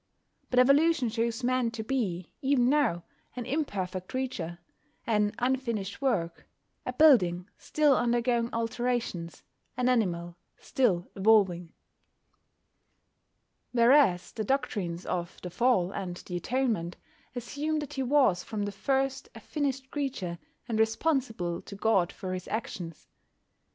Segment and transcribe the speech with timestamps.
[0.49, 3.03] But evolution shows Man to be, even now,
[3.35, 4.57] an imperfect creature,
[5.05, 6.47] an unfinished work,
[6.87, 9.43] a building still undergoing alterations,
[9.77, 11.71] an animal still evolving.
[13.73, 16.97] Whereas the doctrines of "the Fall" and the Atonement
[17.35, 22.33] assume that he was from the first a finished creature, and responsible to God for
[22.33, 23.07] his actions.